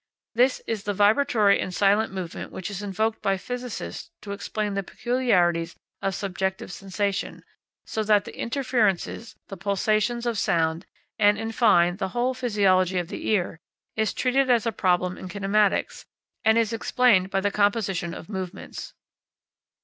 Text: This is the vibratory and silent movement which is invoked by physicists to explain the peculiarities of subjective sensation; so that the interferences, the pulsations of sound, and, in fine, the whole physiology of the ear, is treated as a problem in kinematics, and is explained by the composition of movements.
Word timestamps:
This 0.33 0.61
is 0.65 0.81
the 0.81 0.95
vibratory 0.95 1.59
and 1.59 1.71
silent 1.71 2.11
movement 2.11 2.51
which 2.51 2.71
is 2.71 2.81
invoked 2.81 3.21
by 3.21 3.37
physicists 3.37 4.09
to 4.21 4.31
explain 4.31 4.73
the 4.73 4.81
peculiarities 4.81 5.75
of 6.01 6.15
subjective 6.15 6.71
sensation; 6.73 7.43
so 7.85 8.03
that 8.05 8.25
the 8.25 8.35
interferences, 8.35 9.35
the 9.49 9.57
pulsations 9.57 10.25
of 10.25 10.39
sound, 10.39 10.87
and, 11.19 11.37
in 11.37 11.51
fine, 11.51 11.97
the 11.97 12.09
whole 12.17 12.33
physiology 12.33 12.97
of 12.97 13.09
the 13.09 13.27
ear, 13.29 13.59
is 13.95 14.11
treated 14.11 14.49
as 14.49 14.65
a 14.65 14.71
problem 14.71 15.19
in 15.19 15.29
kinematics, 15.29 16.05
and 16.43 16.57
is 16.57 16.73
explained 16.73 17.29
by 17.29 17.39
the 17.39 17.51
composition 17.51 18.15
of 18.15 18.27
movements. 18.27 18.95